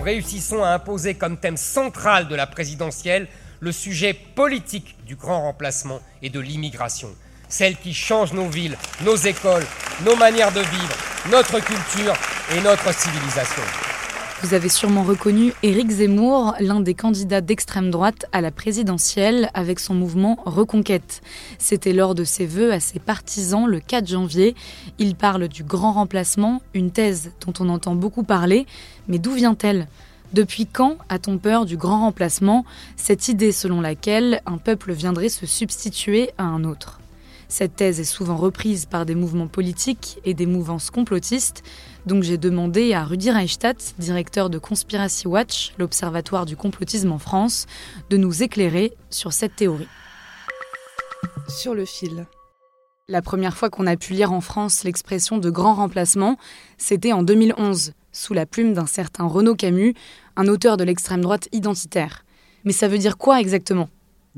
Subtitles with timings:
[0.00, 3.28] Nous réussissons à imposer comme thème central de la présidentielle
[3.60, 7.10] le sujet politique du grand remplacement et de l'immigration.
[7.50, 9.66] Celle qui change nos villes, nos écoles,
[10.06, 10.96] nos manières de vivre,
[11.30, 12.14] notre culture
[12.56, 13.89] et notre civilisation.
[14.42, 19.78] Vous avez sûrement reconnu Éric Zemmour, l'un des candidats d'extrême droite à la présidentielle avec
[19.78, 21.20] son mouvement Reconquête.
[21.58, 24.54] C'était lors de ses vœux à ses partisans le 4 janvier.
[24.98, 28.66] Il parle du grand remplacement, une thèse dont on entend beaucoup parler,
[29.08, 29.88] mais d'où vient-elle?
[30.32, 32.64] Depuis quand a-t-on peur du grand remplacement,
[32.96, 36.99] cette idée selon laquelle un peuple viendrait se substituer à un autre
[37.50, 41.64] Cette thèse est souvent reprise par des mouvements politiques et des mouvances complotistes,
[42.06, 47.66] donc j'ai demandé à Rudi Reichstadt, directeur de Conspiracy Watch, l'observatoire du complotisme en France,
[48.08, 49.88] de nous éclairer sur cette théorie.
[51.48, 52.24] Sur le fil.
[53.08, 56.38] La première fois qu'on a pu lire en France l'expression de grand remplacement,
[56.78, 59.94] c'était en 2011, sous la plume d'un certain Renaud Camus,
[60.36, 62.24] un auteur de l'extrême droite identitaire.
[62.62, 63.88] Mais ça veut dire quoi exactement?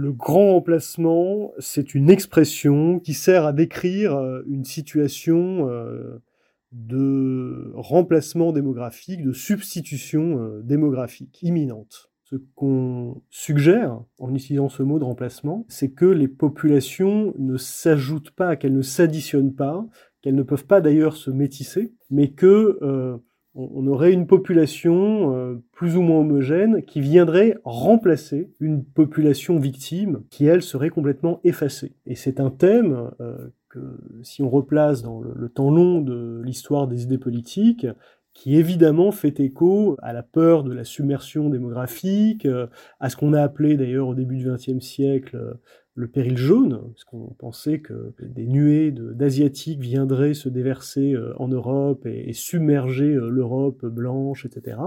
[0.00, 6.22] Le grand remplacement, c'est une expression qui sert à décrire euh, une situation euh,
[6.70, 12.12] de remplacement démographique, de substitution euh, démographique imminente.
[12.22, 18.30] Ce qu'on suggère en utilisant ce mot de remplacement, c'est que les populations ne s'ajoutent
[18.30, 19.84] pas, qu'elles ne s'additionnent pas,
[20.22, 23.16] qu'elles ne peuvent pas d'ailleurs se métisser, mais que euh,
[23.58, 30.22] on aurait une population euh, plus ou moins homogène qui viendrait remplacer une population victime
[30.30, 31.96] qui, elle, serait complètement effacée.
[32.06, 33.80] Et c'est un thème euh, que,
[34.22, 37.86] si on replace dans le, temps long de l'histoire des idées politiques,
[38.32, 42.68] qui évidemment fait écho à la peur de la submersion démographique, euh,
[43.00, 45.58] à ce qu'on a appelé d'ailleurs au début du XXe siècle
[45.98, 51.48] le péril jaune, parce qu'on pensait que des nuées d'Asiatiques viendraient se déverser euh, en
[51.48, 54.78] Europe et, et submerger l'Europe blanche, etc.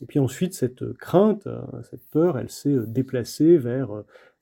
[0.00, 1.48] Et puis ensuite, cette crainte,
[1.90, 3.90] cette peur, elle s'est déplacée vers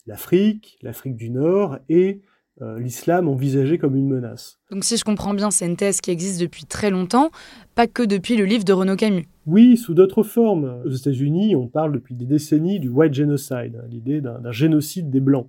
[0.06, 2.22] l'Afrique, l'Afrique du Nord et
[2.60, 4.60] euh, l'islam envisagé comme une menace.
[4.70, 7.30] Donc si je comprends bien, c'est une thèse qui existe depuis très longtemps,
[7.74, 9.26] pas que depuis le livre de Renaud Camus.
[9.46, 10.82] Oui, sous d'autres formes.
[10.84, 15.48] Aux États-Unis, on parle depuis des décennies du white genocide, l'idée d'un génocide des Blancs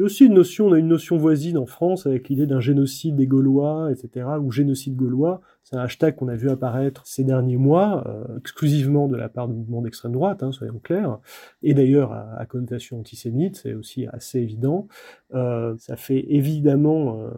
[0.00, 2.60] qui est aussi une notion, on a une notion voisine en France avec l'idée d'un
[2.60, 5.42] génocide des Gaulois, etc., ou génocide gaulois.
[5.62, 9.46] C'est un hashtag qu'on a vu apparaître ces derniers mois, euh, exclusivement de la part
[9.46, 11.18] du mouvement d'extrême droite, hein, soyons clairs,
[11.62, 14.88] et d'ailleurs à, à, connotation antisémite, c'est aussi assez évident.
[15.34, 17.30] Euh, ça fait évidemment euh,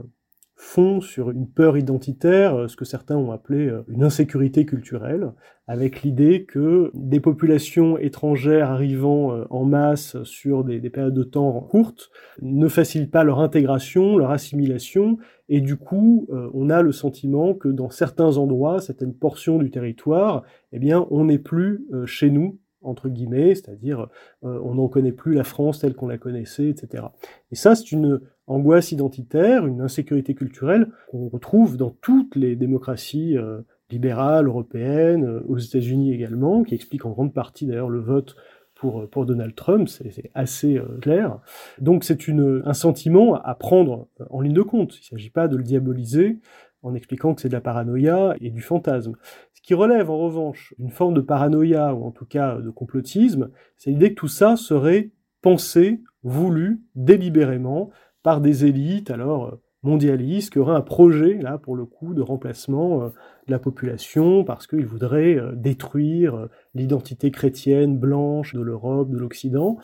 [0.62, 5.33] fond sur une peur identitaire, euh, ce que certains ont appelé euh, une insécurité culturelle,
[5.67, 11.25] avec l'idée que des populations étrangères arrivant euh, en masse sur des, des, périodes de
[11.25, 15.19] temps courtes ne facilitent pas leur intégration, leur assimilation,
[15.49, 20.44] et du coup, on a le sentiment que dans certains endroits, certaines portions du territoire,
[20.73, 24.09] eh bien, on n'est plus chez nous entre guillemets, c'est-à-dire
[24.41, 27.05] on n'en connaît plus la France telle qu'on la connaissait, etc.
[27.50, 33.37] Et ça, c'est une angoisse identitaire, une insécurité culturelle qu'on retrouve dans toutes les démocraties
[33.37, 33.61] euh,
[33.91, 38.37] libérales, européennes, euh, aux États-Unis également, qui explique en grande partie d'ailleurs le vote
[38.75, 41.39] pour, pour Donald Trump, c'est assez euh, clair.
[41.81, 44.97] Donc c'est un sentiment à prendre en ligne de compte.
[44.97, 46.41] Il ne s'agit pas de le diaboliser
[46.83, 49.15] en expliquant que c'est de la paranoïa et du fantasme.
[49.55, 53.51] Ce qui relève en revanche une forme de paranoïa, ou en tout cas de complotisme,
[53.77, 55.12] c'est l'idée que tout ça serait
[55.43, 57.91] pensé, voulu, délibérément,
[58.23, 63.09] par des élites, alors mondialistes, qui auraient un projet, là, pour le coup, de remplacement
[63.09, 69.79] de la population, parce qu'ils voudraient détruire l'identité chrétienne blanche de l'Europe, de l'Occident.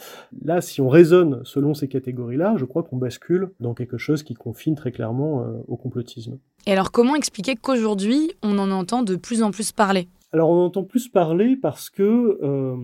[0.44, 4.34] Là, si on raisonne selon ces catégories-là, je crois qu'on bascule dans quelque chose qui
[4.34, 6.38] confine très clairement au complotisme.
[6.66, 10.06] Et alors, comment expliquer qu'aujourd'hui, on en entend de plus en plus parler?
[10.30, 12.76] Alors on entend plus parler parce que euh,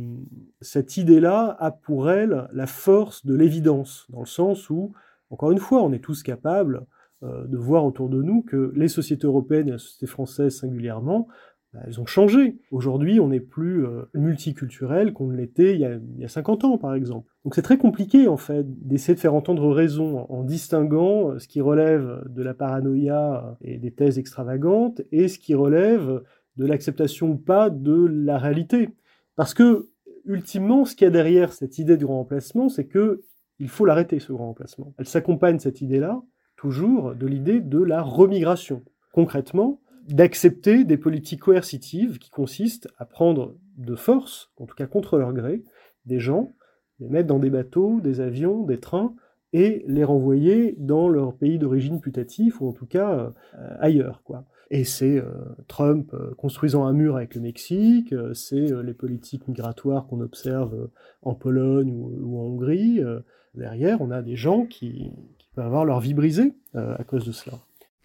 [0.62, 4.92] cette idée-là a pour elle la force de l'évidence, dans le sens où,
[5.34, 6.86] encore une fois, on est tous capables
[7.24, 11.26] euh, de voir autour de nous que les sociétés européennes et la société française singulièrement
[11.72, 12.56] bah, elles ont changé.
[12.70, 15.80] Aujourd'hui, on n'est plus euh, multiculturel qu'on l'était il,
[16.18, 17.28] y a 50 ans, par exemple.
[17.44, 21.48] Donc c'est très compliqué, en fait, d'essayer de faire entendre raison en, distinguant euh, ce
[21.48, 26.22] qui relève de la paranoïa et des thèses extravagantes et ce qui relève
[26.56, 28.90] de l'acceptation ou pas de la réalité.
[29.34, 29.88] Parce que,
[30.26, 33.24] ultimement, ce qu'il y a derrière cette idée du remplacement, c'est que
[33.58, 34.94] il faut l'arrêter, ce grand remplacement.
[34.98, 36.22] Elle s'accompagne, cette idée-là,
[36.56, 38.82] toujours de l'idée de la remigration.
[39.12, 45.18] Concrètement, d'accepter des politiques coercitives qui consistent à prendre de force, en tout cas contre
[45.18, 45.64] leur gré,
[46.04, 46.52] des gens,
[47.00, 49.14] les mettre dans des bateaux, des avions, des trains,
[49.52, 54.22] et les renvoyer dans leur pays d'origine putatif, ou en tout cas euh, ailleurs.
[54.24, 54.44] Quoi.
[54.70, 55.30] Et c'est euh,
[55.68, 60.88] Trump euh, construisant un mur avec le Mexique, c'est les politiques migratoires qu'on observe
[61.22, 63.00] en Pologne ou, en Hongrie.
[63.54, 67.32] Derrière, on a des gens qui, qui peuvent avoir leur vie brisée à cause de
[67.32, 67.56] cela.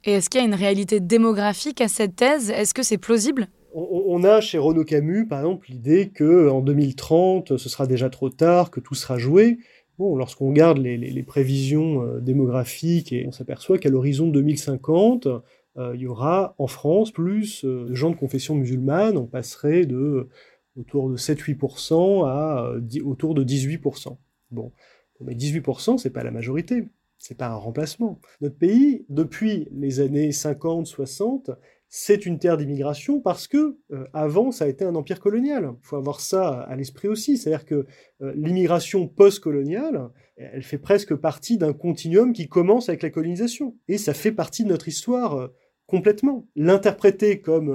[0.05, 2.49] Et est-ce qu'il y a une réalité démographique à cette thèse?
[2.49, 3.47] Est-ce que c'est plausible?
[3.73, 8.29] On, a chez Renaud Camus, par exemple, l'idée que en 2030, ce sera déjà trop
[8.29, 9.59] tard, que tout sera joué.
[9.99, 16.01] Bon, lorsqu'on regarde les, prévisions euh, démographiques, et on s'aperçoit qu'à l'horizon 2050, euh, il
[16.01, 20.29] y aura en France plus euh, de gens de confession musulmane, on passerait de
[20.75, 22.71] autour de 7-8% à
[23.03, 24.17] autour de 18%.
[24.51, 24.71] Bon,
[25.21, 26.85] mais 18%, c'est pas la majorité
[27.19, 28.19] c'est pas un remplacement.
[28.41, 31.51] Notre pays, depuis les années 50, 60,
[31.89, 35.73] c'est une terre d'immigration parce que euh, avant ça a été un empire colonial.
[35.83, 37.85] Il faut avoir ça à l'esprit aussi, c'est-à-dire que
[38.21, 43.97] euh, l'immigration post-coloniale, elle fait presque partie d'un continuum qui commence avec la colonisation et
[43.97, 45.47] ça fait partie de notre histoire euh,
[45.87, 46.47] complètement.
[46.55, 47.69] L'interpréter comme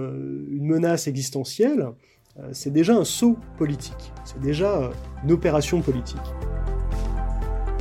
[0.49, 1.89] une menace existentielle,
[2.53, 4.93] c'est déjà un saut politique, c'est déjà
[5.25, 6.23] une opération politique.